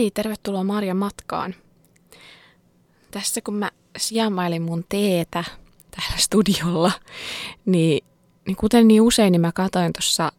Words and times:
Hei, 0.00 0.10
tervetuloa 0.10 0.64
Marjan 0.64 0.96
matkaan. 0.96 1.54
Tässä 3.10 3.40
kun 3.40 3.54
mä 3.54 3.70
sijamailin 3.96 4.62
mun 4.62 4.84
teetä 4.88 5.44
täällä 5.90 6.16
studiolla, 6.16 6.92
niin, 7.66 8.04
niin 8.46 8.56
kuten 8.56 8.88
niin 8.88 9.02
usein, 9.02 9.32
niin 9.32 9.40
mä 9.40 9.52
katsoin 9.52 9.92
tuossa 9.92 10.32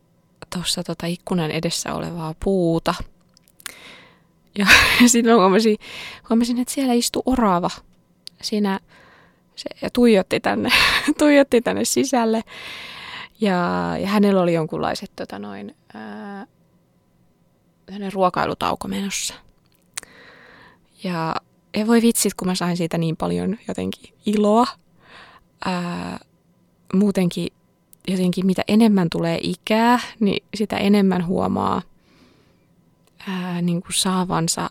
tossa 0.50 0.84
tota 0.84 1.08
ikkunan 1.08 1.52
edessä 1.52 1.94
olevaa 1.94 2.36
puuta. 2.44 2.96
Ja 4.58 4.66
sitten 5.08 5.34
mä 5.34 5.40
huomasin, 5.40 5.78
huomasin, 6.30 6.60
että 6.60 6.74
siellä 6.74 6.94
istui 6.94 7.24
orava. 7.26 7.70
Siinä 8.41 8.80
se, 9.55 9.70
ja 9.82 9.90
tuijotti 9.90 10.40
tänne, 10.40 10.70
tuijotti 11.20 11.62
tänne 11.62 11.86
sisälle. 11.86 12.44
Ja, 13.41 13.58
ja 14.00 14.08
hänellä 14.08 14.41
oli 14.41 14.54
jonkunlaiset 14.54 15.12
tota 15.16 15.40
noin, 15.40 15.76
ää, 15.94 16.48
ruokailutauko 18.13 18.88
menossa. 18.88 19.51
Ja 21.04 21.35
ei 21.74 21.88
voi 21.88 22.02
vitsit, 22.02 22.34
kun 22.34 22.48
mä 22.48 22.55
sain 22.55 22.77
siitä 22.77 22.98
niin 22.98 23.18
paljon 23.18 23.57
jotenkin 23.68 24.13
iloa. 24.26 24.68
Ää, 25.66 26.20
muutenkin 26.94 27.48
jotenkin 28.07 28.46
mitä 28.46 28.62
enemmän 28.68 29.07
tulee 29.12 29.40
ikää, 29.44 29.99
niin 30.20 30.44
sitä 30.55 30.77
enemmän 30.77 31.26
huomaa 31.26 31.82
ää, 33.27 33.62
niin 33.62 33.82
kuin 33.82 33.94
saavansa 33.94 34.70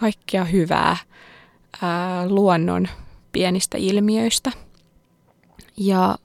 kaikkea 0.00 0.44
hyvää 0.44 0.96
ää, 1.82 2.28
luonnon 2.28 2.88
pienistä 3.32 3.78
ilmiöistä. 3.78 4.52
Ja 5.76 6.18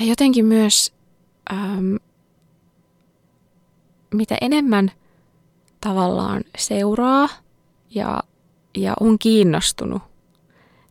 jotenkin 0.00 0.46
myös, 0.46 0.92
äm, 1.52 1.96
mitä 4.14 4.36
enemmän 4.40 4.90
tavallaan 5.84 6.44
seuraa 6.58 7.28
ja, 7.90 8.22
ja 8.76 8.94
on 9.00 9.18
kiinnostunut 9.18 10.02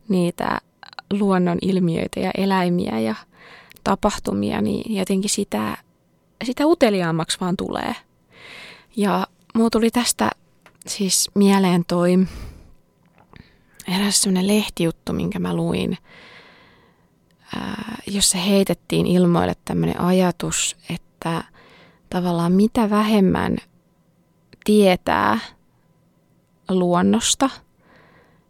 niitä 0.09 0.61
luonnon 1.14 1.58
ilmiöitä 1.61 2.20
ja 2.20 2.31
eläimiä 2.38 3.00
ja 3.00 3.16
tapahtumia, 3.83 4.61
niin 4.61 4.98
jotenkin 4.98 5.30
sitä, 5.30 5.78
sitä 6.44 6.66
uteliaammaksi 6.66 7.38
vaan 7.42 7.58
tulee. 7.58 7.95
Ja 8.95 9.28
mulla 9.56 9.70
tuli 9.70 9.92
tästä 9.92 10.31
siis 10.88 11.31
mieleen 11.36 11.83
toi 11.88 12.20
eräs 13.95 14.22
sellainen 14.22 14.48
lehtijuttu, 14.48 15.14
minkä 15.14 15.39
mä 15.39 15.53
luin, 15.53 15.98
jossa 18.08 18.38
heitettiin 18.38 19.08
ilmoille 19.08 19.53
tämmöinen 19.66 20.02
ajatus, 20.02 20.78
että 20.89 21.44
tavallaan 22.09 22.52
mitä 22.52 22.89
vähemmän 22.89 23.58
tietää 24.64 25.40
luonnosta. 26.70 27.50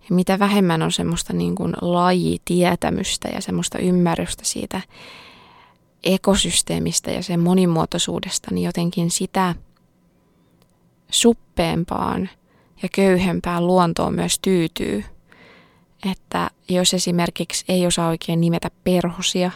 Ja 0.09 0.15
mitä 0.15 0.39
vähemmän 0.39 0.81
on 0.81 0.91
semmoista 0.91 1.33
niin 1.33 1.55
kuin 1.55 1.73
lajitietämystä 1.81 3.29
ja 3.33 3.41
semmoista 3.41 3.79
ymmärrystä 3.79 4.45
siitä 4.45 4.81
ekosysteemistä 6.03 7.11
ja 7.11 7.23
sen 7.23 7.39
monimuotoisuudesta, 7.39 8.51
niin 8.51 8.65
jotenkin 8.65 9.11
sitä 9.11 9.55
suppeempaan 11.11 12.29
ja 12.83 12.89
köyhempään 12.95 13.67
luontoon 13.67 14.13
myös 14.15 14.39
tyytyy– 14.39 15.03
että 16.11 16.49
jos 16.69 16.93
esimerkiksi 16.93 17.65
ei 17.69 17.87
osaa 17.87 18.07
oikein 18.07 18.41
nimetä 18.41 18.71
perhosia, 18.83 19.51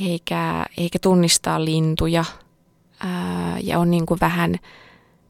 eikä, 0.00 0.66
eikä 0.76 0.98
tunnistaa 0.98 1.64
lintuja, 1.64 2.24
ää, 3.00 3.58
ja 3.62 3.78
on 3.78 3.90
niin 3.90 4.06
kuin 4.06 4.20
vähän 4.20 4.56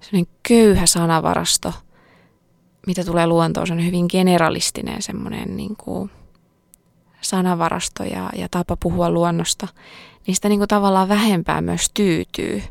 sellainen 0.02 0.34
köyhä 0.48 0.86
sanavarasto, 0.86 1.72
mitä 2.86 3.04
tulee 3.04 3.26
luontoon, 3.26 3.66
se 3.66 3.72
on 3.72 3.86
hyvin 3.86 4.06
generalistinen 4.10 5.02
semmoinen 5.02 5.56
niin 5.56 5.76
kuin 5.76 6.10
sanavarasto 7.20 8.04
ja, 8.04 8.30
ja 8.36 8.48
tapa 8.50 8.76
puhua 8.76 9.10
luonnosta, 9.10 9.68
niin 10.26 10.34
sitä 10.34 10.48
niin 10.48 10.60
kuin 10.60 10.68
tavallaan 10.68 11.08
vähempää 11.08 11.60
myös 11.60 11.90
tyytyy, 11.94 12.62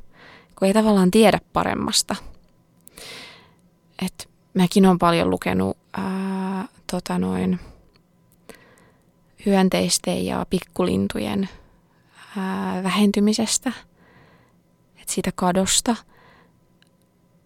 kun 0.59 0.67
ei 0.67 0.73
tavallaan 0.73 1.11
tiedä 1.11 1.39
paremmasta. 1.53 2.15
Et 4.05 4.29
mäkin 4.53 4.85
olen 4.85 4.99
paljon 4.99 5.29
lukenut 5.29 5.77
ää, 5.97 6.67
tota 6.91 7.19
noin, 7.19 7.59
hyönteisten 9.45 10.25
ja 10.25 10.45
pikkulintujen 10.49 11.49
ää, 12.37 12.83
vähentymisestä, 12.83 13.71
että 15.01 15.13
siitä 15.13 15.31
kadosta. 15.35 15.95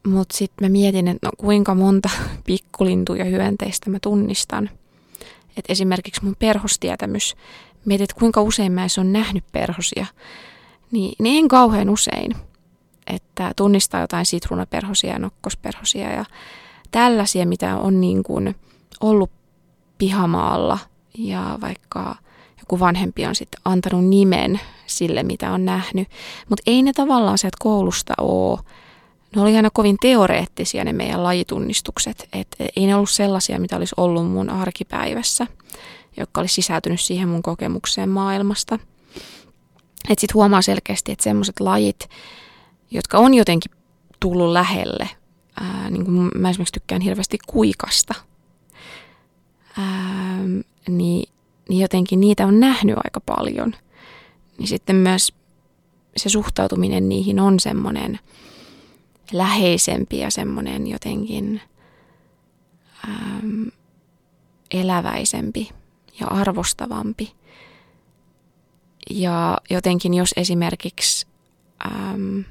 Mutta 0.06 0.38
sitten 0.38 0.66
mä 0.66 0.70
mietin, 0.70 1.08
että 1.08 1.28
no 1.28 1.32
kuinka 1.38 1.76
monta 1.76 2.10
pikkulintuja 2.46 3.26
hyönteistä 3.26 3.90
mä 3.90 3.98
tunnistan. 4.02 4.70
Et 5.58 5.66
esimerkiksi 5.70 6.26
mun 6.26 6.36
perhostietämys, 6.40 7.36
mietit, 7.86 8.04
että 8.04 8.20
kuinka 8.20 8.42
usein 8.42 8.72
mä 8.72 8.84
en 8.84 9.14
nähnyt 9.14 9.44
perhosia, 9.52 10.06
niin, 10.92 11.16
niin 11.20 11.44
en 11.44 11.48
kauhean 11.48 11.90
usein. 11.90 12.36
Että 13.08 13.52
tunnistaa 13.56 14.02
jotain 14.02 14.26
sitruunaperhosia 14.26 15.14
ja 15.14 15.20
nokkosperhosia 15.20 16.12
ja 16.12 16.26
tällaisia, 16.92 17.46
mitä 17.46 17.78
on 17.78 18.02
niin 18.02 18.24
kuin 18.24 18.56
ollut 19.02 19.32
pihamaalla 19.98 20.80
ja 21.18 21.58
vaikka 21.62 22.16
joku 22.60 22.80
vanhempi 22.80 23.26
on 23.26 23.36
sitten 23.36 23.62
antanut 23.66 24.06
nimen 24.06 24.60
sille, 24.88 25.24
mitä 25.24 25.52
on 25.52 25.66
nähnyt. 25.66 26.08
Mutta 26.50 26.64
ei 26.68 26.84
ne 26.84 26.94
tavallaan 26.94 27.38
sieltä 27.38 27.58
koulusta 27.60 28.14
ole. 28.18 28.60
Ne 29.36 29.41
oli 29.41 29.56
aina 29.56 29.69
kovin 29.69 29.97
teoreettisia 30.02 30.84
ne 30.84 30.94
meidän 30.94 31.24
lajitunnistukset. 31.24 32.28
Et 32.34 32.47
ei 32.75 32.86
ne 32.86 32.96
ollut 32.96 33.09
sellaisia, 33.09 33.59
mitä 33.59 33.78
olisi 33.78 33.96
ollut 33.97 34.31
mun 34.31 34.50
arkipäivässä, 34.50 35.47
jotka 36.18 36.41
olisi 36.41 36.53
sisältynyt 36.53 37.02
siihen 37.02 37.30
mun 37.30 37.44
kokemukseen 37.44 38.09
maailmasta. 38.09 38.80
Että 40.09 40.22
sitten 40.22 40.34
huomaa 40.34 40.62
selkeästi, 40.62 41.12
että 41.12 41.24
semmoiset 41.24 41.59
lajit, 41.59 42.09
jotka 42.91 43.18
on 43.18 43.34
jotenkin 43.34 43.72
tullut 44.19 44.52
lähelle, 44.52 45.09
ää, 45.62 45.90
niin 45.90 46.06
kuin 46.06 46.31
mä 46.35 46.50
esimerkiksi 46.50 46.74
tykkään 46.74 47.02
hirveästi 47.02 47.38
kuikasta– 47.47 48.14
ää, 49.78 50.40
niin, 50.90 51.30
niin 51.69 51.81
jotenkin 51.81 52.19
niitä 52.19 52.47
on 52.47 52.59
nähnyt 52.59 52.96
aika 53.03 53.19
paljon. 53.19 53.75
Niin 54.58 54.68
sitten 54.68 54.96
myös 54.96 55.34
se 56.18 56.30
suhtautuminen 56.30 57.09
niihin 57.09 57.40
on 57.40 57.59
semmoinen 57.59 58.19
läheisempi 59.31 60.18
ja 60.18 60.31
semmoinen 60.31 60.88
jotenkin 60.88 61.62
äm, 63.09 63.72
eläväisempi 64.72 65.69
ja 66.19 66.28
arvostavampi. 66.28 67.31
Ja 69.09 69.58
jotenkin 69.69 70.14
jos 70.14 70.34
esimerkiksi 70.38 71.28
äm, 71.85 72.44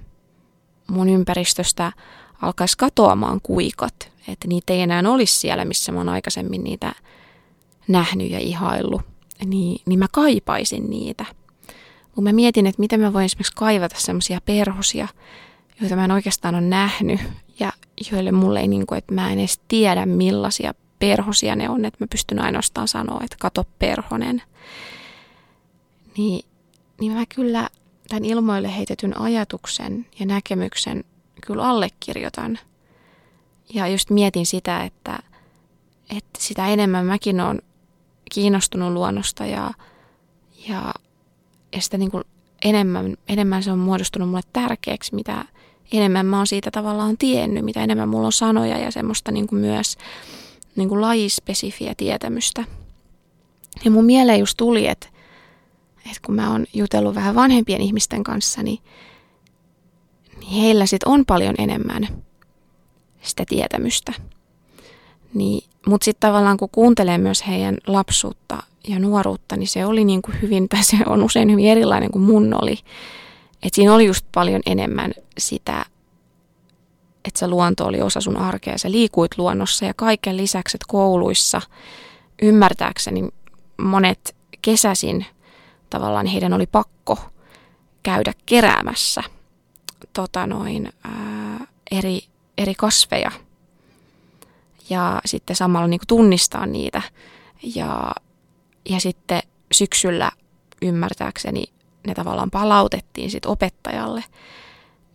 mun 0.91 1.09
ympäristöstä 1.09 1.93
alkaisi 2.43 2.79
katoamaan 2.79 3.41
kuikat, 3.43 4.13
että 4.29 4.49
niitä 4.49 4.73
ei 4.73 4.81
enää 4.81 5.03
olisi 5.09 5.41
siellä, 5.41 5.65
missä 5.65 5.93
mä 5.93 5.99
oon 5.99 6.09
aikaisemmin 6.09 6.65
niitä 6.65 6.93
nähnyt 7.89 8.31
ja 8.31 8.39
ihaillut, 8.39 9.03
niin, 9.45 9.83
niin 9.87 9.99
mä 9.99 10.07
kaipaisin 10.13 10.91
niitä. 10.91 11.25
Kun 12.15 12.25
mä 12.25 12.33
mietin, 12.33 12.67
että 12.67 12.81
miten 12.81 13.01
mä 13.01 13.13
voin 13.13 13.25
esimerkiksi 13.25 13.53
kaivata 13.57 13.97
semmoisia 13.99 14.41
perhosia, 14.45 15.09
joita 15.81 15.97
mä 15.97 16.05
en 16.05 16.11
oikeastaan 16.11 16.55
ole 16.55 16.63
nähnyt 16.63 17.21
ja 17.61 17.73
joille 18.11 18.33
mulle 18.33 18.61
ei, 18.61 18.69
niin 18.69 18.87
kuin, 18.87 18.99
että 18.99 19.15
mä 19.15 19.33
en 19.33 19.39
edes 19.39 19.61
tiedä 19.69 20.07
millaisia 20.07 20.75
perhosia 20.99 21.57
ne 21.57 21.69
on, 21.69 21.85
että 21.85 22.05
mä 22.05 22.07
pystyn 22.11 22.43
ainoastaan 22.43 22.89
sanoa, 22.89 23.21
että 23.25 23.37
kato 23.41 23.65
perhonen. 23.79 24.43
Niin, 26.17 26.45
niin 27.01 27.13
mä 27.13 27.25
kyllä 27.35 27.69
tämän 28.09 28.25
ilmoille 28.25 28.77
heitetyn 28.77 29.21
ajatuksen 29.21 30.07
ja 30.19 30.27
näkemyksen 30.27 31.05
kyllä 31.47 31.63
allekirjoitan. 31.63 32.59
Ja 33.75 33.89
just 33.89 34.11
mietin 34.11 34.47
sitä, 34.47 34.85
että, 34.85 35.19
että 36.11 36.39
sitä 36.39 36.67
enemmän 36.67 37.07
mäkin 37.07 37.41
olen 37.41 37.63
kiinnostunut 38.35 38.93
luonnosta 38.93 39.47
ja, 39.47 39.71
ja, 40.69 40.95
ja 41.73 41.81
sitä 41.81 41.99
niin 41.99 42.11
kuin 42.11 42.25
enemmän, 42.65 43.17
enemmän 43.29 43.63
se 43.63 43.73
on 43.73 43.79
muodostunut 43.79 44.29
mulle 44.29 44.43
tärkeäksi, 44.53 45.15
mitä 45.15 45.45
enemmän 45.93 46.27
mä 46.27 46.37
oon 46.37 46.47
siitä 46.47 46.71
tavallaan 46.71 47.19
tiennyt, 47.19 47.65
mitä 47.65 47.85
enemmän 47.85 48.09
mulla 48.09 48.27
on 48.27 48.33
sanoja 48.33 48.79
ja 48.79 48.91
semmoista 48.91 49.33
niin 49.33 49.47
kuin 49.47 49.61
myös 49.61 49.97
niin 50.77 50.89
kuin 50.89 51.01
lajispesifiä 51.01 51.95
tietämystä. 51.97 52.65
Ja 53.85 53.91
mun 53.91 54.05
mieleen 54.05 54.41
just 54.41 54.57
tuli, 54.57 54.87
että, 54.87 55.07
että 55.97 56.21
kun 56.27 56.35
mä 56.35 56.51
oon 56.51 56.67
jutellut 56.75 57.15
vähän 57.15 57.35
vanhempien 57.35 57.81
ihmisten 57.81 58.25
kanssa, 58.25 58.63
niin, 58.63 58.79
niin 60.41 60.51
heillä 60.51 60.87
sit 60.87 61.03
on 61.03 61.27
paljon 61.27 61.55
enemmän 61.59 62.09
sitä 63.23 63.45
tietämystä. 63.49 64.13
Niin 65.35 65.65
mutta 65.87 66.05
sitten 66.05 66.29
tavallaan 66.29 66.57
kun 66.57 66.69
kuuntelee 66.73 67.19
myös 67.19 67.47
heidän 67.47 67.77
lapsuutta 67.87 68.63
ja 68.89 68.99
nuoruutta, 68.99 69.57
niin 69.57 69.69
se 69.69 69.87
oli 69.87 70.05
niin 70.05 70.23
kuin 70.23 70.43
hyvin, 70.43 70.69
tai 70.69 70.85
se 70.85 70.97
on 71.07 71.23
usein 71.23 71.51
hyvin 71.51 71.67
erilainen 71.67 72.11
kuin 72.11 72.23
mun 72.23 72.63
oli. 72.63 72.79
Että 73.63 73.77
siinä 73.77 73.95
oli 73.95 74.07
just 74.07 74.27
paljon 74.35 74.61
enemmän 74.67 75.13
sitä 75.39 75.87
että 77.25 77.39
se 77.39 77.49
luonto 77.49 77.87
oli 77.87 78.01
osa 78.03 78.21
sun 78.21 78.37
arkea. 78.37 78.79
Sä 78.79 78.91
liikuit 78.91 79.39
luonnossa 79.39 79.85
ja 79.85 79.95
kaiken 79.95 80.37
lisäksi, 80.37 80.77
että 80.77 80.85
kouluissa 80.89 81.61
ymmärtääkseni 82.43 83.29
monet 83.77 84.37
kesäsin 84.63 85.27
tavallaan 85.91 86.27
heidän 86.27 86.53
oli 86.53 86.67
pakko 86.67 87.19
käydä 88.03 88.33
keräämässä 88.47 89.23
tota 90.13 90.47
noin, 90.47 90.93
ää, 91.05 91.67
eri, 91.91 92.21
eri 92.59 92.75
kasveja 92.75 93.31
ja 94.91 95.21
sitten 95.25 95.57
samalla 95.57 95.89
niin 95.89 96.01
kuin 96.01 96.09
tunnistaa 96.09 96.67
niitä. 96.67 97.03
Ja, 97.75 98.13
ja 98.89 99.01
sitten 99.01 99.43
syksyllä 99.73 100.31
ymmärtääkseni 100.83 101.65
ne 102.07 102.15
tavallaan 102.15 102.51
palautettiin 102.51 103.31
sit 103.31 103.47
opettajalle. 103.47 104.25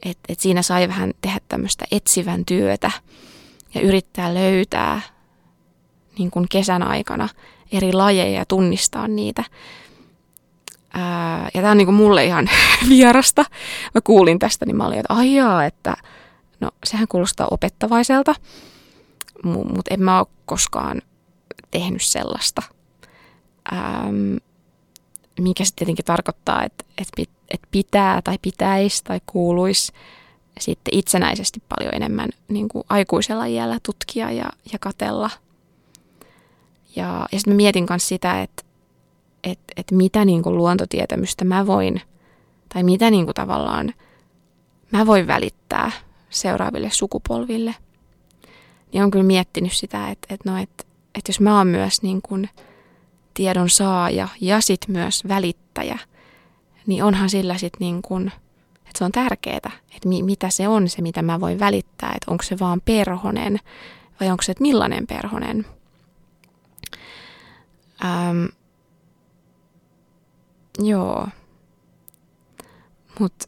Että 0.04 0.24
et 0.30 0.40
siinä 0.40 0.62
sai 0.62 0.88
vähän 0.88 1.14
tehdä 1.22 1.40
tämmöistä 1.48 1.86
etsivän 1.92 2.46
työtä 2.46 2.92
ja 3.74 3.82
yrittää 3.82 4.34
löytää 4.34 5.02
niin 6.18 6.32
kuin 6.32 6.46
kesän 6.50 6.84
aikana 6.84 7.30
eri 7.72 7.94
lajeja 7.94 8.40
ja 8.40 8.46
tunnistaa 8.46 9.08
niitä. 9.08 9.44
Ää, 10.94 11.50
ja 11.54 11.62
tämä 11.62 11.72
on 11.72 11.78
niin 11.78 11.94
mulle 11.94 12.26
ihan 12.26 12.50
vierasta. 12.90 13.46
Mä 13.96 14.02
kuulin 14.02 14.40
tästä, 14.40 14.66
niin 14.66 14.76
mä 14.76 14.88
olin, 14.88 15.00
että 15.00 15.14
aijaa, 15.14 15.66
että 15.66 15.98
no 16.60 16.70
sehän 16.86 17.08
kuulostaa 17.08 17.48
opettavaiselta, 17.52 18.36
mutta 19.44 19.94
en 19.94 20.02
mä 20.02 20.20
ole 20.20 20.28
koskaan 20.46 21.02
tehnyt 21.72 22.02
sellaista. 22.02 22.62
Ähm, 23.74 24.36
mikä 25.40 25.66
sitten 25.66 25.80
tietenkin 25.80 26.06
tarkoittaa, 26.06 26.64
että, 26.64 26.86
että, 26.98 27.32
että 27.52 27.68
pitää 27.72 28.22
tai 28.22 28.38
pitäisi 28.42 29.04
tai 29.04 29.22
kuuluisi 29.26 29.92
sitten 30.60 30.96
itsenäisesti 30.96 31.62
paljon 31.70 31.96
enemmän 31.96 32.30
niin 32.48 32.70
kuin 32.70 32.84
aikuisella 32.90 33.46
iällä 33.46 33.78
tutkia 33.86 34.32
ja, 34.32 34.50
ja 34.74 34.80
katella. 34.80 35.30
Ja, 36.96 37.26
ja 37.32 37.40
sitten 37.40 37.56
mietin 37.56 37.86
myös 37.90 38.08
sitä, 38.08 38.42
että, 38.42 38.64
että, 39.44 39.74
että 39.78 39.96
mitä 39.96 40.26
niin 40.26 40.44
kuin 40.44 40.58
luontotietämystä 40.58 41.46
mä 41.46 41.68
voin, 41.68 42.02
tai 42.74 42.84
mitä 42.84 43.10
niin 43.12 43.26
kuin 43.26 43.36
tavallaan 43.36 43.94
mä 44.92 45.06
voin 45.06 45.28
välittää 45.28 45.92
seuraaville 46.30 46.90
sukupolville. 46.92 47.76
Niin 48.94 49.04
on 49.04 49.12
kyllä 49.12 49.26
miettinyt 49.26 49.74
sitä, 49.74 50.10
että, 50.10 50.34
että, 50.34 50.52
no, 50.52 50.58
että, 50.58 50.84
että 51.16 51.30
jos 51.30 51.40
mä 51.40 51.58
oon 51.58 51.68
myös 51.68 52.02
niin 52.02 52.22
kuin 52.22 52.50
tiedon 53.34 53.70
saaja 53.70 54.28
ja 54.42 54.62
sitten 54.62 54.92
myös 54.92 55.28
välittäjä, 55.28 56.00
niin 56.88 57.04
onhan 57.04 57.30
sillä 57.30 57.58
sitten 57.58 57.80
niin 57.80 58.02
kuin, 58.02 58.28
että 58.76 58.98
se 58.98 59.04
on 59.04 59.12
tärkeää, 59.12 59.72
että 59.96 60.10
mi, 60.10 60.24
mitä 60.24 60.50
se 60.50 60.68
on 60.68 60.90
se, 60.90 61.02
mitä 61.02 61.22
mä 61.22 61.40
voin 61.40 61.60
välittää, 61.60 62.10
että 62.16 62.32
onko 62.32 62.44
se 62.44 62.60
vaan 62.60 62.82
perhonen 62.86 63.60
vai 64.20 64.30
onko 64.30 64.42
se, 64.44 64.52
että 64.52 64.62
millainen 64.62 65.08
perhonen. 65.08 65.66
Ähm, 68.06 68.46
joo. 70.80 71.28
Mutta 73.20 73.48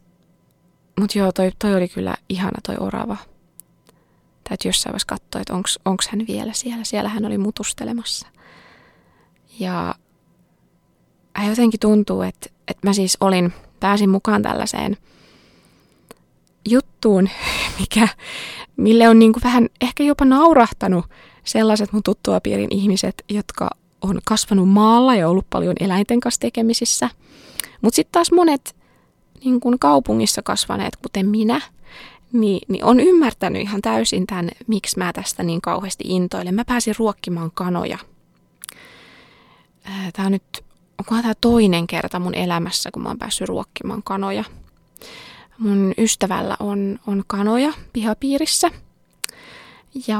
mut 1.00 1.14
joo, 1.14 1.32
toi, 1.32 1.52
toi 1.58 1.74
oli 1.74 1.88
kyllä 1.88 2.14
ihana 2.28 2.58
toi 2.66 2.76
orava. 2.80 3.16
Täytyy 4.48 4.68
jossain 4.68 4.92
vaiheessa 4.92 5.06
katsoa, 5.06 5.40
että 5.40 5.54
onko 5.84 6.02
hän 6.10 6.26
vielä 6.28 6.52
siellä. 6.52 6.84
Siellä 6.84 7.08
hän 7.08 7.24
oli 7.24 7.38
mutustelemassa. 7.38 8.26
Ja 9.58 9.94
jotenkin 11.48 11.80
tuntuu, 11.80 12.22
että, 12.22 12.50
että 12.68 12.88
mä 12.88 12.92
siis 12.92 13.16
olin, 13.20 13.52
pääsin 13.80 14.10
mukaan 14.10 14.42
tällaiseen 14.42 14.96
juttuun, 16.68 17.28
mikä, 17.80 18.08
mille 18.76 19.08
on 19.08 19.18
niin 19.18 19.32
kuin 19.32 19.42
vähän 19.42 19.68
ehkä 19.80 20.04
jopa 20.04 20.24
naurahtanut 20.24 21.06
sellaiset 21.44 21.92
mun 21.92 22.02
tuttuapiirin 22.02 22.74
ihmiset, 22.74 23.24
jotka 23.28 23.70
on 24.02 24.20
kasvanut 24.24 24.68
maalla 24.68 25.14
ja 25.14 25.28
ollut 25.28 25.46
paljon 25.50 25.74
eläinten 25.80 26.20
kanssa 26.20 26.40
tekemisissä. 26.40 27.10
Mutta 27.80 27.96
sitten 27.96 28.12
taas 28.12 28.32
monet 28.32 28.76
niin 29.44 29.60
kuin 29.60 29.78
kaupungissa 29.78 30.42
kasvaneet, 30.42 30.96
kuten 30.96 31.26
minä, 31.26 31.60
niin, 32.32 32.60
niin 32.68 32.84
on 32.84 33.00
ymmärtänyt 33.00 33.62
ihan 33.62 33.82
täysin 33.82 34.26
tämän, 34.26 34.50
miksi 34.66 34.98
mä 34.98 35.12
tästä 35.12 35.42
niin 35.42 35.60
kauheasti 35.60 36.04
intoilen. 36.06 36.54
Mä 36.54 36.64
pääsin 36.64 36.94
ruokkimaan 36.98 37.50
kanoja– 37.54 37.98
tämä 40.12 40.26
on 40.26 40.32
nyt, 40.32 40.64
onkohan 40.98 41.22
tämä 41.22 41.34
toinen 41.40 41.86
kerta 41.86 42.18
mun 42.18 42.34
elämässä, 42.34 42.90
kun 42.90 43.02
mä 43.02 43.08
oon 43.08 43.18
päässyt 43.18 43.48
ruokkimaan 43.48 44.02
kanoja. 44.02 44.44
Mun 45.58 45.94
ystävällä 45.98 46.56
on, 46.60 46.98
on 47.06 47.24
kanoja 47.26 47.72
pihapiirissä. 47.92 48.70
Ja, 50.06 50.18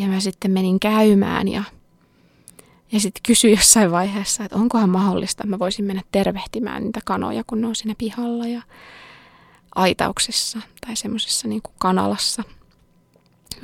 ja 0.00 0.06
mä 0.06 0.20
sitten 0.20 0.50
menin 0.50 0.80
käymään 0.80 1.48
ja, 1.48 1.62
ja 2.92 3.00
sitten 3.00 3.22
kysyin 3.26 3.56
jossain 3.56 3.90
vaiheessa, 3.90 4.44
että 4.44 4.56
onkohan 4.56 4.90
mahdollista, 4.90 5.42
että 5.42 5.50
mä 5.50 5.58
voisin 5.58 5.84
mennä 5.84 6.02
tervehtimään 6.12 6.84
niitä 6.84 7.00
kanoja, 7.04 7.44
kun 7.46 7.60
ne 7.60 7.66
on 7.66 7.74
siinä 7.74 7.94
pihalla 7.98 8.46
ja 8.46 8.62
aitauksessa 9.74 10.58
tai 10.86 10.96
semmoisessa 10.96 11.48
niin 11.48 11.62
kanalassa. 11.78 12.42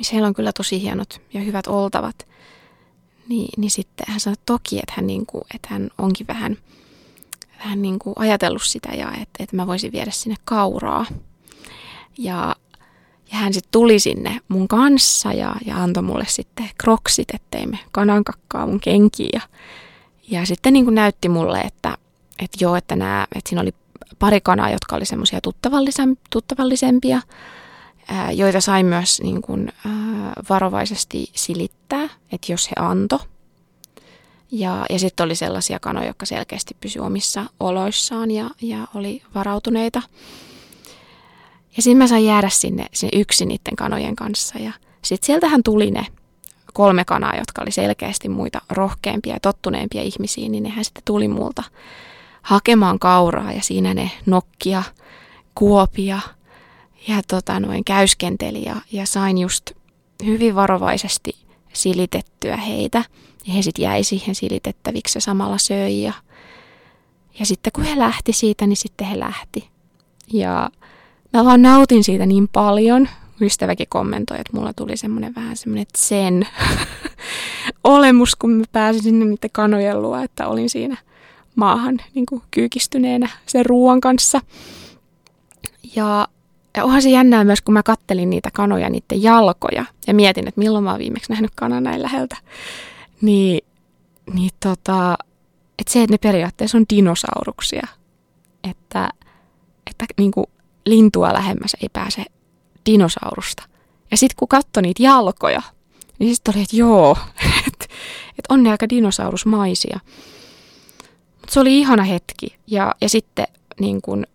Siellä 0.01 0.27
on 0.27 0.33
kyllä 0.33 0.51
tosi 0.53 0.81
hienot 0.81 1.21
ja 1.33 1.41
hyvät 1.41 1.67
oltavat. 1.67 2.30
Niin, 3.29 3.49
niin 3.57 3.71
sitten 3.71 4.05
hän 4.09 4.19
sanoi 4.19 4.37
toki, 4.45 4.79
että 4.79 4.93
hän, 4.95 5.07
niin 5.07 5.25
kuin, 5.25 5.43
että 5.55 5.67
hän 5.71 5.89
onkin 5.97 6.27
vähän, 6.27 6.57
vähän 7.59 7.81
niin 7.81 7.99
kuin 7.99 8.13
ajatellut 8.17 8.63
sitä 8.63 8.89
ja 8.89 9.11
että, 9.11 9.43
että 9.43 9.55
mä 9.55 9.67
voisin 9.67 9.91
viedä 9.91 10.11
sinne 10.11 10.35
kauraa. 10.45 11.05
Ja, 12.17 12.55
ja 13.31 13.37
hän 13.37 13.53
sitten 13.53 13.71
tuli 13.71 13.99
sinne 13.99 14.39
mun 14.47 14.67
kanssa 14.67 15.33
ja, 15.33 15.55
ja 15.65 15.83
antoi 15.83 16.03
mulle 16.03 16.25
sitten 16.27 16.69
kroksit, 16.77 17.27
ettei 17.33 17.65
me 17.65 17.79
kanankakkaa 17.91 18.67
mun 18.67 18.79
kenkiin. 18.79 19.29
Ja, 19.33 19.41
ja 20.27 20.45
sitten 20.45 20.73
niin 20.73 20.85
kuin 20.85 20.95
näytti 20.95 21.29
mulle, 21.29 21.59
että, 21.59 21.97
että 22.39 22.57
joo, 22.61 22.75
että, 22.75 22.95
nämä, 22.95 23.27
että 23.35 23.49
siinä 23.49 23.61
oli 23.61 23.73
pari 24.19 24.41
kanaa, 24.41 24.69
jotka 24.71 24.95
oli 24.95 25.05
semmoisia 25.05 25.39
tuttavallisempia 26.29 27.21
joita 28.33 28.61
sai 28.61 28.83
myös 28.83 29.21
niin 29.21 29.41
kuin, 29.41 29.71
varovaisesti 30.49 31.29
silittää, 31.35 32.09
että 32.31 32.51
jos 32.51 32.69
he 32.69 32.73
anto. 32.79 33.19
Ja, 34.51 34.85
ja 34.89 34.99
sitten 34.99 35.23
oli 35.23 35.35
sellaisia 35.35 35.79
kanoja, 35.79 36.07
jotka 36.07 36.25
selkeästi 36.25 36.77
pysy 36.81 36.99
omissa 36.99 37.45
oloissaan 37.59 38.31
ja, 38.31 38.49
ja 38.61 38.87
oli 38.95 39.21
varautuneita. 39.35 40.01
Ja 41.77 41.83
sitten 41.83 41.97
mä 41.97 42.07
sain 42.07 42.25
jäädä 42.25 42.49
sinne, 42.49 42.85
sinne 42.93 43.19
yksin 43.19 43.47
niiden 43.47 43.75
kanojen 43.75 44.15
kanssa. 44.15 44.59
Ja 44.59 44.71
sitten 45.01 45.25
sieltähän 45.25 45.63
tuli 45.63 45.91
ne 45.91 46.07
kolme 46.73 47.05
kanaa, 47.05 47.35
jotka 47.35 47.61
oli 47.61 47.71
selkeästi 47.71 48.29
muita 48.29 48.61
rohkeampia 48.69 49.33
ja 49.33 49.39
tottuneempia 49.39 50.01
ihmisiä, 50.01 50.49
niin 50.49 50.63
nehän 50.63 50.85
sitten 50.85 51.03
tuli 51.05 51.27
multa 51.27 51.63
hakemaan 52.41 52.99
kauraa 52.99 53.51
ja 53.51 53.61
siinä 53.61 53.93
ne 53.93 54.11
nokkia, 54.25 54.83
kuopia– 55.55 56.19
ja 57.07 57.21
tota, 57.27 57.59
noin 57.59 57.85
käyskenteli 57.85 58.63
ja, 58.65 58.75
ja 58.91 59.05
sain 59.05 59.37
just 59.37 59.71
hyvin 60.25 60.55
varovaisesti 60.55 61.31
silitettyä 61.73 62.57
heitä. 62.57 63.03
Ja 63.47 63.53
he 63.53 63.61
sitten 63.61 63.83
jäi 63.83 64.03
siihen 64.03 64.35
silitettäviksi 64.35 65.17
ja 65.17 65.21
samalla 65.21 65.57
söi. 65.57 66.01
Ja, 66.01 66.13
ja 67.39 67.45
sitten 67.45 67.71
kun 67.75 67.83
he 67.83 67.99
lähti 67.99 68.33
siitä, 68.33 68.67
niin 68.67 68.77
sitten 68.77 69.07
he 69.07 69.19
lähti. 69.19 69.69
Ja 70.33 70.69
mä 71.33 71.45
vaan 71.45 71.61
nautin 71.61 72.03
siitä 72.03 72.25
niin 72.25 72.47
paljon. 72.47 73.09
Ystäväkin 73.41 73.87
kommentoi, 73.89 74.39
että 74.39 74.57
mulla 74.57 74.73
tuli 74.73 74.97
semmoinen 74.97 75.35
vähän 75.35 75.57
semmoinen 75.57 75.85
sen 75.97 76.47
olemus, 77.83 78.35
kun 78.35 78.51
mä 78.51 78.63
pääsin 78.71 79.03
sinne 79.03 79.25
niiden 79.25 79.49
kanojen 79.51 80.01
luo, 80.01 80.17
että 80.17 80.47
olin 80.47 80.69
siinä 80.69 80.97
maahan 81.55 82.01
niin 82.15 82.25
kuin 82.25 82.41
kyykistyneenä 82.51 83.29
sen 83.45 83.65
ruoan 83.65 84.01
kanssa. 84.01 84.41
Ja 85.95 86.27
ja 86.77 86.83
onhan 86.83 87.01
se 87.01 87.09
jännää 87.09 87.43
myös, 87.43 87.61
kun 87.61 87.73
mä 87.73 87.83
kattelin 87.83 88.29
niitä 88.29 88.49
kanoja, 88.53 88.89
niiden 88.89 89.23
jalkoja, 89.23 89.85
ja 90.07 90.13
mietin, 90.13 90.47
että 90.47 90.59
milloin 90.59 90.83
mä 90.83 90.91
oon 90.91 90.99
viimeksi 90.99 91.31
nähnyt 91.31 91.51
kanan 91.55 91.83
näin 91.83 92.01
läheltä. 92.01 92.37
Niin, 93.21 93.67
niin 94.33 94.51
tota, 94.59 95.17
että 95.79 95.93
se, 95.93 96.03
että 96.03 96.13
ne 96.13 96.17
periaatteessa 96.17 96.77
on 96.77 96.85
dinosauruksia. 96.89 97.87
Että, 98.69 99.09
että 99.89 100.05
niin 100.17 100.31
kuin 100.31 100.45
lintua 100.85 101.33
lähemmäs 101.33 101.77
ei 101.81 101.89
pääse 101.93 102.25
dinosaurusta. 102.85 103.63
Ja 104.11 104.17
sitten 104.17 104.35
kun 104.35 104.47
katsoi 104.47 104.83
niitä 104.83 105.03
jalkoja, 105.03 105.61
niin 106.19 106.35
sitten 106.35 106.55
oli, 106.55 106.63
että 106.63 106.75
joo, 106.75 107.17
että, 107.67 107.85
että 108.29 108.49
on 108.49 108.63
ne 108.63 108.71
aika 108.71 108.89
dinosaurusmaisia. 108.89 109.99
Mutta 111.41 111.53
se 111.53 111.59
oli 111.59 111.79
ihana 111.79 112.03
hetki. 112.03 112.55
Ja, 112.67 112.95
ja 113.01 113.09
sitten 113.09 113.47
niin 113.79 114.01
kun 114.01 114.25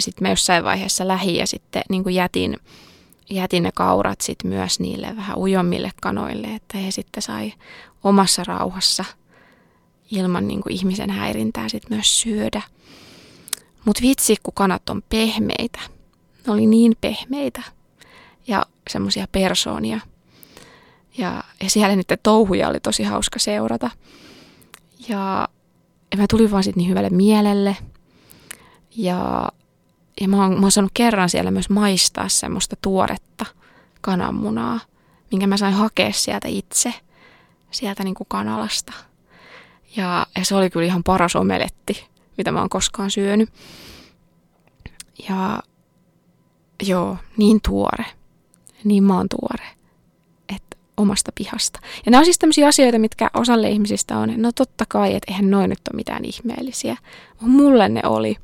sitten 0.00 0.22
mä 0.22 0.28
jossain 0.28 0.64
vaiheessa 0.64 1.08
lähi 1.08 1.36
ja 1.36 1.46
sitten 1.46 1.82
niin 1.88 2.02
kuin 2.02 2.14
jätin, 2.14 2.56
jätin 3.30 3.62
ne 3.62 3.70
kaurat 3.74 4.20
sit 4.20 4.38
myös 4.44 4.80
niille 4.80 5.16
vähän 5.16 5.38
ujommille 5.38 5.90
kanoille, 6.02 6.46
että 6.46 6.78
he 6.78 6.90
sitten 6.90 7.22
sai 7.22 7.52
omassa 8.04 8.44
rauhassa 8.44 9.04
ilman 10.10 10.48
niin 10.48 10.62
kuin 10.62 10.72
ihmisen 10.72 11.10
häirintää 11.10 11.68
sit 11.68 11.90
myös 11.90 12.20
syödä. 12.20 12.62
Mutta 13.84 14.02
vitsi, 14.02 14.36
kun 14.42 14.54
kanat 14.54 14.90
on 14.90 15.02
pehmeitä. 15.08 15.80
Ne 16.46 16.52
oli 16.52 16.66
niin 16.66 16.96
pehmeitä. 17.00 17.62
ja 18.46 18.66
semmoisia 18.90 19.26
persoonia. 19.32 20.00
Ja, 21.18 21.44
ja 21.62 21.70
siellä 21.70 21.96
niiden 21.96 22.18
touhuja 22.22 22.68
oli 22.68 22.80
tosi 22.80 23.02
hauska 23.02 23.38
seurata. 23.38 23.90
Ja, 25.08 25.48
ja 26.12 26.18
mä 26.18 26.26
tulin 26.30 26.50
vaan 26.50 26.64
sitten 26.64 26.80
niin 26.80 26.90
hyvälle 26.90 27.10
mielelle. 27.10 27.76
Ja, 28.96 29.48
ja 30.20 30.28
mä 30.28 30.42
oon, 30.42 30.54
mä 30.54 30.60
oon 30.60 30.72
saanut 30.72 30.90
kerran 30.94 31.28
siellä 31.28 31.50
myös 31.50 31.70
maistaa 31.70 32.28
semmoista 32.28 32.76
tuoretta 32.82 33.46
kananmunaa, 34.00 34.80
minkä 35.30 35.46
mä 35.46 35.56
sain 35.56 35.74
hakea 35.74 36.12
sieltä 36.12 36.48
itse, 36.48 36.94
sieltä 37.70 38.04
niin 38.04 38.14
kuin 38.14 38.26
kanalasta. 38.30 38.92
Ja, 39.96 40.26
ja 40.38 40.44
se 40.44 40.54
oli 40.54 40.70
kyllä 40.70 40.86
ihan 40.86 41.04
paras 41.04 41.36
omeletti, 41.36 42.06
mitä 42.38 42.52
mä 42.52 42.60
oon 42.60 42.68
koskaan 42.68 43.10
syönyt. 43.10 43.48
Ja 45.28 45.62
joo, 46.82 47.16
niin 47.36 47.60
tuore, 47.68 48.04
niin 48.84 49.04
maan 49.04 49.26
tuore, 49.28 49.64
että 50.56 50.76
omasta 50.96 51.32
pihasta. 51.34 51.80
Ja 52.06 52.10
nämä 52.10 52.18
on 52.18 52.24
siis 52.24 52.38
tämmöisiä 52.38 52.68
asioita, 52.68 52.98
mitkä 52.98 53.30
osalle 53.34 53.70
ihmisistä 53.70 54.18
on, 54.18 54.34
no 54.36 54.52
totta 54.52 54.84
kai, 54.88 55.14
että 55.14 55.32
eihän 55.32 55.50
noin 55.50 55.70
nyt 55.70 55.80
ole 55.92 55.96
mitään 55.96 56.24
ihmeellisiä. 56.24 56.96
Mulle 57.40 57.88
ne 57.88 58.00
oli 58.04 58.36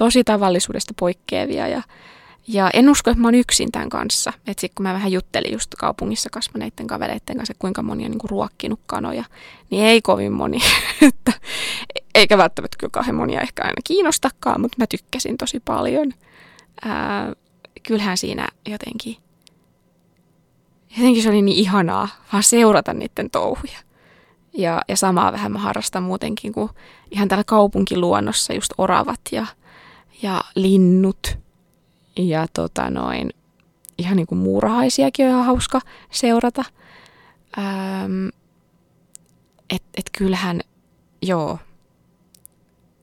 tosi 0.00 0.24
tavallisuudesta 0.24 0.94
poikkeavia 1.00 1.68
ja, 1.68 1.82
ja 2.48 2.70
en 2.74 2.90
usko, 2.90 3.10
että 3.10 3.20
mä 3.20 3.26
oon 3.26 3.34
yksin 3.34 3.72
tämän 3.72 3.88
kanssa. 3.88 4.32
Että 4.46 4.60
sitten 4.60 4.74
kun 4.74 4.82
mä 4.82 4.94
vähän 4.94 5.12
juttelin 5.12 5.52
just 5.52 5.74
kaupungissa 5.78 6.30
kasvaneiden 6.32 6.86
kavereiden 6.86 7.36
kanssa, 7.36 7.52
että 7.52 7.60
kuinka 7.60 7.82
moni 7.82 8.04
on 8.04 8.10
niinku 8.10 8.26
ruokkinut 8.26 8.80
kanoja, 8.86 9.24
niin 9.70 9.84
ei 9.84 10.02
kovin 10.02 10.32
moni. 10.32 10.58
että, 11.08 11.32
eikä 12.14 12.38
välttämättä 12.38 12.76
kyllä 12.78 12.90
kauhean 12.90 13.14
monia 13.14 13.40
ehkä 13.40 13.62
aina 13.62 13.82
kiinnostakaan, 13.84 14.60
mutta 14.60 14.76
mä 14.78 14.86
tykkäsin 14.86 15.38
tosi 15.38 15.60
paljon. 15.60 16.12
Ää, 16.84 17.32
kyllähän 17.82 18.18
siinä 18.18 18.48
jotenkin, 18.68 19.16
jotenkin 20.96 21.22
se 21.22 21.28
oli 21.28 21.42
niin 21.42 21.58
ihanaa 21.58 22.08
vaan 22.32 22.42
seurata 22.42 22.94
niiden 22.94 23.30
touhuja. 23.30 23.78
Ja, 24.52 24.82
ja 24.88 24.96
samaa 24.96 25.32
vähän 25.32 25.52
mä 25.52 25.58
harrastan 25.58 26.02
muutenkin 26.02 26.52
kuin 26.52 26.70
ihan 27.10 27.28
täällä 27.28 27.44
kaupunkiluonnossa 27.44 28.52
just 28.52 28.72
oravat 28.78 29.20
ja, 29.32 29.46
ja 30.22 30.40
linnut. 30.54 31.38
Ja 32.16 32.46
tota 32.52 32.90
noin, 32.90 33.30
ihan 33.98 34.16
niin 34.16 34.26
kuin 34.26 34.38
muurahaisiakin 34.38 35.26
on 35.26 35.32
ihan 35.32 35.44
hauska 35.44 35.80
seurata. 36.10 36.64
Ähm, 37.58 38.28
et, 39.70 39.82
et 39.96 40.10
kyllähän, 40.18 40.60
joo, 41.22 41.58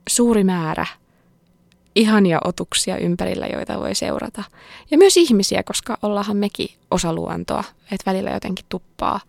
suuri 0.08 0.44
määrä 0.44 0.86
ihania 1.94 2.40
otuksia 2.44 2.98
ympärillä, 2.98 3.46
joita 3.46 3.78
voi 3.78 3.94
seurata. 3.94 4.44
Ja 4.90 4.98
myös 4.98 5.16
ihmisiä, 5.16 5.62
koska 5.62 5.98
ollaanhan 6.02 6.36
mekin 6.36 6.68
osa 6.90 7.12
luontoa, 7.12 7.64
että 7.92 8.10
välillä 8.10 8.30
jotenkin 8.30 8.64
tuppaa, 8.68 9.20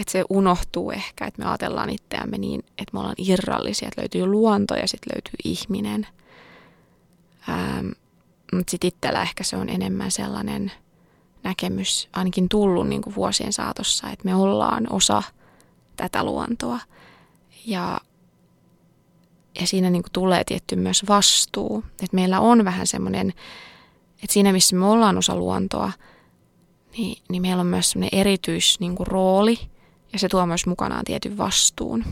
että 0.00 0.12
se 0.12 0.24
unohtuu 0.28 0.90
ehkä, 0.90 1.26
että 1.26 1.42
me 1.42 1.48
ajatellaan 1.48 1.90
itseämme 1.90 2.38
niin, 2.38 2.60
että 2.60 2.90
me 2.92 2.98
ollaan 2.98 3.14
irrallisia, 3.18 3.88
että 3.88 4.00
löytyy 4.00 4.26
luonto 4.26 4.74
ja 4.74 4.88
sitten 4.88 5.12
löytyy 5.14 5.34
ihminen. 5.44 6.06
Ähm, 7.48 7.88
mutta 8.52 8.70
sitten 8.70 8.88
itsellä 8.88 9.22
ehkä 9.22 9.44
se 9.44 9.56
on 9.56 9.68
enemmän 9.68 10.10
sellainen 10.10 10.72
näkemys, 11.42 12.08
ainakin 12.12 12.48
tullut 12.48 12.88
niin 12.88 13.02
kuin 13.02 13.14
vuosien 13.14 13.52
saatossa, 13.52 14.10
että 14.10 14.24
me 14.24 14.34
ollaan 14.34 14.86
osa 14.92 15.22
tätä 15.96 16.24
luontoa. 16.24 16.78
Ja 17.66 18.00
ja 19.60 19.66
siinä 19.66 19.90
niin 19.90 20.02
kuin 20.02 20.12
tulee 20.12 20.44
tietty 20.44 20.76
myös 20.76 21.08
vastuu. 21.08 21.84
Että 21.90 22.14
meillä 22.14 22.40
on 22.40 22.64
vähän 22.64 22.86
semmoinen, 22.86 23.28
että 24.22 24.32
siinä 24.32 24.52
missä 24.52 24.76
me 24.76 24.86
ollaan 24.86 25.18
osa 25.18 25.36
luontoa, 25.36 25.92
niin, 26.96 27.22
niin 27.28 27.42
meillä 27.42 27.60
on 27.60 27.66
myös 27.66 27.90
semmoinen 27.90 28.20
erityis 28.20 28.80
niin 28.80 28.94
kuin 28.94 29.06
rooli 29.06 29.58
ja 30.12 30.18
se 30.18 30.28
tuo 30.28 30.46
myös 30.46 30.66
mukanaan 30.66 31.04
tietyn 31.04 31.38
vastuun. 31.38 32.04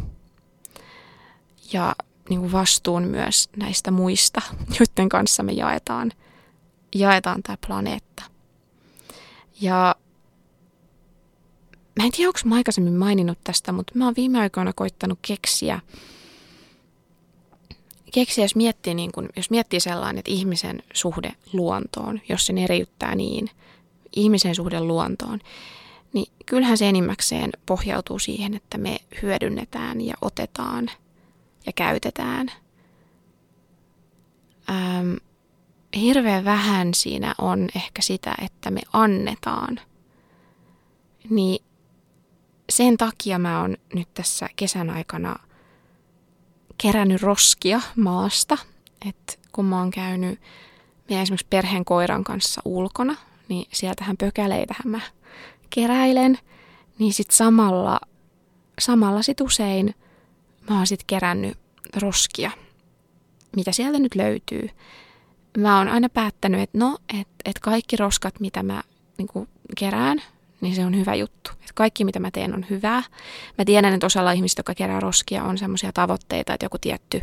Ja 1.72 1.94
niin 2.30 2.40
kuin 2.40 2.52
vastuun 2.52 3.02
myös 3.02 3.48
näistä 3.56 3.90
muista, 3.90 4.42
joiden 4.80 5.08
kanssa 5.08 5.42
me 5.42 5.52
jaetaan, 5.52 6.12
jaetaan 6.94 7.42
tämä 7.42 7.56
planeetta. 7.66 8.22
Ja 9.60 9.94
mä 11.98 12.04
en 12.04 12.12
tiedä, 12.12 12.28
onko 12.28 12.40
mä 12.44 12.54
aikaisemmin 12.54 12.94
maininnut 12.94 13.38
tästä, 13.44 13.72
mutta 13.72 13.92
mä 13.94 14.04
oon 14.04 14.14
viime 14.16 14.40
aikoina 14.40 14.72
koittanut 14.72 15.18
keksiä 15.22 15.80
keksiä, 18.10 18.44
jos 18.44 18.56
miettii, 18.56 18.94
niin 18.94 19.12
kun, 19.12 19.28
jos 19.36 19.50
miettii 19.50 19.80
sellainen, 19.80 20.18
että 20.18 20.30
ihmisen 20.30 20.82
suhde 20.94 21.32
luontoon, 21.52 22.20
jos 22.28 22.46
sen 22.46 22.58
eriyttää 22.58 23.14
niin, 23.14 23.50
ihmisen 24.16 24.54
suhde 24.54 24.80
luontoon, 24.80 25.40
niin 26.12 26.32
kyllähän 26.46 26.78
se 26.78 26.88
enimmäkseen 26.88 27.50
pohjautuu 27.66 28.18
siihen, 28.18 28.54
että 28.54 28.78
me 28.78 28.98
hyödynnetään 29.22 30.00
ja 30.00 30.14
otetaan 30.20 30.90
ja 31.66 31.72
käytetään. 31.72 32.52
Ähm, 34.70 35.14
hirveän 35.96 36.44
vähän 36.44 36.94
siinä 36.94 37.34
on 37.38 37.68
ehkä 37.76 38.02
sitä, 38.02 38.34
että 38.44 38.70
me 38.70 38.80
annetaan. 38.92 39.80
Niin 41.30 41.64
sen 42.70 42.96
takia 42.96 43.38
mä 43.38 43.60
oon 43.60 43.76
nyt 43.94 44.14
tässä 44.14 44.48
kesän 44.56 44.90
aikana– 44.90 45.36
kerännyt 46.82 47.22
roskia 47.22 47.80
maasta. 47.96 48.58
että 49.08 49.32
kun 49.52 49.64
mä 49.64 49.78
oon 49.78 49.90
käynyt 49.90 50.40
meidän 51.08 51.22
esimerkiksi 51.22 51.46
perheen 51.50 51.84
koiran 51.84 52.24
kanssa 52.24 52.62
ulkona, 52.64 53.16
niin 53.48 53.68
sieltähän 53.72 54.16
pökäleitähän 54.16 54.88
mä 54.88 55.00
keräilen. 55.70 56.38
Niin 56.98 57.12
sit 57.12 57.30
samalla, 57.30 58.00
samalla 58.78 59.22
sit 59.22 59.40
usein 59.40 59.94
mä 60.70 60.76
oon 60.76 60.86
sit 60.86 61.04
kerännyt 61.06 61.58
roskia, 61.96 62.50
mitä 63.56 63.72
sieltä 63.72 63.98
nyt 63.98 64.14
löytyy. 64.14 64.70
Mä 65.58 65.78
oon 65.78 65.88
aina 65.88 66.08
päättänyt, 66.08 66.60
että 66.60 66.78
no, 66.78 66.98
että 67.20 67.34
et 67.44 67.58
kaikki 67.58 67.96
roskat, 67.96 68.40
mitä 68.40 68.62
mä 68.62 68.82
niin 69.18 69.48
kerään, 69.78 70.22
niin 70.60 70.74
se 70.74 70.84
on 70.84 70.96
hyvä 70.96 71.14
juttu. 71.14 71.50
Että 71.52 71.72
kaikki, 71.74 72.04
mitä 72.04 72.20
mä 72.20 72.30
teen, 72.30 72.54
on 72.54 72.66
hyvää. 72.70 73.02
Mä 73.58 73.64
tiedän, 73.64 73.94
että 73.94 74.06
osalla 74.06 74.32
ihmistä, 74.32 74.60
jotka 74.60 74.74
kerää 74.74 75.00
roskia, 75.00 75.44
on 75.44 75.58
semmoisia 75.58 75.92
tavoitteita, 75.92 76.54
että 76.54 76.64
joku 76.64 76.78
tietty 76.78 77.22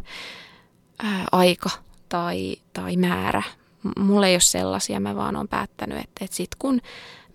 ää, 1.04 1.26
aika 1.32 1.70
tai, 2.10 2.56
tai 2.74 2.98
määrä. 2.98 3.44
Mulla 4.00 4.28
ei 4.28 4.34
ole 4.34 4.40
sellaisia, 4.40 5.00
mä 5.00 5.16
vaan 5.16 5.36
oon 5.36 5.48
päättänyt, 5.48 5.98
että, 5.98 6.26
että 6.26 6.36
sit 6.36 6.56
kun 6.60 6.82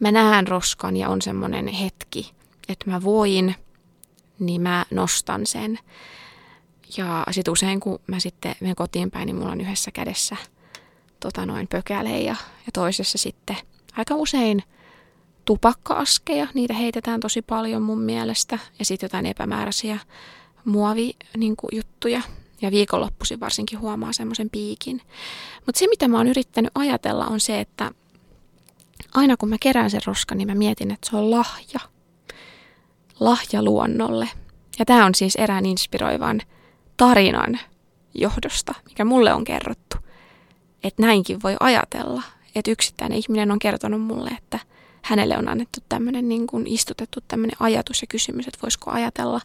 mä 0.00 0.12
näen 0.12 0.48
roskan 0.48 0.96
ja 0.96 1.08
on 1.08 1.22
semmoinen 1.22 1.68
hetki, 1.68 2.32
että 2.68 2.90
mä 2.90 3.02
voin, 3.02 3.54
niin 4.46 4.60
mä 4.60 4.86
nostan 4.90 5.46
sen. 5.46 5.78
Ja 6.96 7.26
sitten 7.30 7.52
usein, 7.52 7.80
kun 7.80 7.98
mä 8.06 8.20
sitten 8.20 8.54
menen 8.60 8.76
kotiin 8.76 9.10
päin, 9.10 9.26
niin 9.26 9.36
mulla 9.36 9.52
on 9.52 9.60
yhdessä 9.60 9.90
kädessä 9.90 10.36
tota 11.20 11.46
noin 11.46 11.68
pökäle 11.68 12.20
ja, 12.20 12.36
ja 12.66 12.72
toisessa 12.72 13.18
sitten 13.18 13.56
aika 13.96 14.14
usein– 14.14 14.62
tupakka-askeja, 15.44 16.48
niitä 16.54 16.74
heitetään 16.74 17.20
tosi 17.20 17.42
paljon 17.42 17.82
mun 17.82 18.00
mielestä, 18.00 18.58
ja 18.78 18.84
sitten 18.84 19.04
jotain 19.04 19.26
epämääräisiä 19.26 19.98
muovijuttuja. 20.64 22.22
Ja 22.62 22.70
viikonloppuisin 22.70 23.40
varsinkin 23.40 23.80
huomaa 23.80 24.12
semmoisen 24.12 24.50
piikin. 24.50 25.00
Mutta 25.66 25.78
se, 25.78 25.86
mitä 25.88 26.08
mä 26.08 26.16
oon 26.16 26.28
yrittänyt 26.28 26.70
ajatella, 26.74 27.26
on 27.26 27.40
se, 27.40 27.60
että 27.60 27.90
aina 29.14 29.36
kun 29.36 29.48
mä 29.48 29.56
kerään 29.60 29.90
sen 29.90 30.00
roskan, 30.06 30.38
niin 30.38 30.48
mä 30.48 30.54
mietin, 30.54 30.90
että 30.90 31.10
se 31.10 31.16
on 31.16 31.30
lahja. 31.30 31.80
Lahja 33.24 33.62
luonnolle. 33.62 34.28
Ja 34.78 34.84
tämä 34.84 35.04
on 35.04 35.14
siis 35.14 35.36
erään 35.36 35.66
inspiroivan 35.66 36.40
tarinan 36.96 37.58
johdosta, 38.14 38.74
mikä 38.88 39.04
mulle 39.04 39.32
on 39.32 39.44
kerrottu. 39.44 39.96
Että 40.84 41.02
näinkin 41.02 41.42
voi 41.42 41.56
ajatella. 41.60 42.22
Että 42.54 42.70
yksittäinen 42.70 43.18
ihminen 43.18 43.50
on 43.50 43.58
kertonut 43.58 44.00
mulle, 44.00 44.30
että– 44.30 44.58
hänelle 45.02 45.38
on 45.38 45.48
annettu 45.48 45.80
tämmöinen 45.88 46.28
niin 46.28 46.46
kuin 46.46 46.66
istutettu 46.66 47.20
tämmöinen 47.28 47.56
ajatus 47.60 48.02
ja 48.02 48.06
kysymys, 48.06 48.48
että 48.48 48.58
voisiko 48.62 48.90
ajatella, 48.90 49.40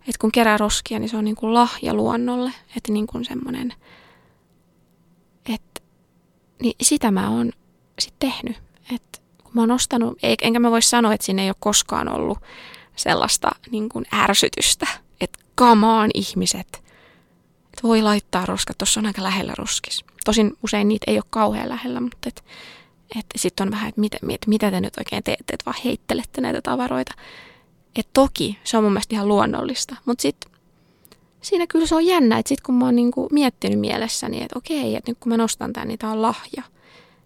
että 0.00 0.18
kun 0.20 0.32
kerää 0.32 0.58
roskia, 0.58 0.98
niin 0.98 1.08
se 1.08 1.16
on 1.16 1.24
niin 1.24 1.36
kuin 1.36 1.54
lahja 1.54 1.94
luonnolle, 1.94 2.52
että 2.76 2.92
niin 2.92 3.06
kuin 3.06 3.24
semmoinen, 3.24 3.74
että 5.48 5.80
niin 6.62 6.74
sitä 6.82 7.10
mä 7.10 7.30
oon 7.30 7.52
sitten 7.98 8.30
tehnyt, 8.30 8.56
että 8.94 9.18
kun 9.42 9.52
mä 9.54 9.62
oon 9.62 9.70
ostanut, 9.70 10.18
enkä 10.22 10.60
mä 10.60 10.70
voi 10.70 10.82
sanoa, 10.82 11.14
että 11.14 11.26
siinä 11.26 11.42
ei 11.42 11.48
ole 11.48 11.56
koskaan 11.60 12.08
ollut 12.08 12.38
sellaista 12.96 13.50
niin 13.70 13.88
kuin 13.88 14.04
ärsytystä, 14.12 14.86
että 15.20 15.38
kamaan 15.54 16.10
ihmiset, 16.14 16.82
että 17.64 17.82
voi 17.82 18.02
laittaa 18.02 18.46
roskat, 18.46 18.78
tuossa 18.78 19.00
on 19.00 19.06
aika 19.06 19.22
lähellä 19.22 19.52
roskis. 19.58 20.04
Tosin 20.24 20.52
usein 20.62 20.88
niitä 20.88 21.10
ei 21.10 21.16
ole 21.16 21.24
kauhean 21.30 21.68
lähellä, 21.68 22.00
mutta 22.00 22.28
et 22.28 22.44
että 23.18 23.38
sitten 23.38 23.66
on 23.68 23.70
vähän, 23.70 23.88
että 23.88 24.00
mitä, 24.00 24.18
että 24.28 24.48
mitä 24.48 24.70
te 24.70 24.80
nyt 24.80 24.96
oikein 24.98 25.22
teette, 25.22 25.54
että 25.54 25.64
vaan 25.66 25.80
heittelette 25.84 26.40
näitä 26.40 26.62
tavaroita. 26.62 27.14
Että 27.96 28.10
toki 28.12 28.58
se 28.64 28.76
on 28.76 28.84
mun 28.84 28.92
mielestä 28.92 29.14
ihan 29.14 29.28
luonnollista, 29.28 29.96
mutta 30.04 30.22
sitten 30.22 30.50
siinä 31.40 31.66
kyllä 31.66 31.86
se 31.86 31.94
on 31.94 32.06
jännä, 32.06 32.38
että 32.38 32.48
sitten 32.48 32.64
kun 32.66 32.74
mä 32.74 32.84
oon 32.84 32.96
niinku 32.96 33.28
miettinyt 33.32 33.80
mielessäni, 33.80 34.42
että 34.42 34.58
okei, 34.58 34.96
että 34.96 35.10
nyt 35.10 35.18
kun 35.20 35.32
mä 35.32 35.36
nostan 35.36 35.72
tämän, 35.72 35.88
niin 35.88 35.98
tämä 35.98 36.12
on 36.12 36.22
lahja. 36.22 36.62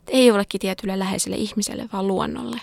ei 0.08 0.26
jollekin 0.26 0.60
tietylle 0.60 0.98
läheiselle 0.98 1.36
ihmiselle, 1.36 1.88
vaan 1.92 2.06
luonnolle, 2.06 2.60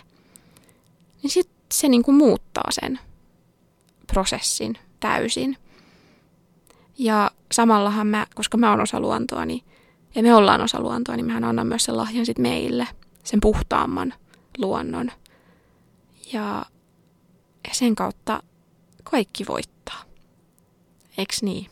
niin 1.23 1.31
sitten 1.31 1.60
se 1.71 1.87
niin 1.87 2.03
kuin 2.03 2.15
muuttaa 2.15 2.71
sen 2.71 2.99
prosessin 4.07 4.77
täysin. 4.99 5.57
Ja 6.97 7.31
samallahan 7.51 8.07
mä, 8.07 8.27
koska 8.35 8.57
mä 8.57 8.69
oon 8.69 8.81
osa 8.81 8.99
luontoa, 8.99 9.45
niin, 9.45 9.63
ja 10.15 10.23
me 10.23 10.35
ollaan 10.35 10.61
osa 10.61 10.81
luontoa, 10.81 11.15
niin 11.15 11.25
mähän 11.25 11.43
annan 11.43 11.67
myös 11.67 11.83
sen 11.83 11.97
lahjan 11.97 12.25
sit 12.25 12.37
meille, 12.37 12.87
sen 13.23 13.39
puhtaamman 13.41 14.13
luonnon. 14.57 15.11
Ja, 16.33 16.65
sen 17.71 17.95
kautta 17.95 18.43
kaikki 19.03 19.45
voittaa. 19.47 20.03
Eks 21.17 21.43
niin? 21.43 21.70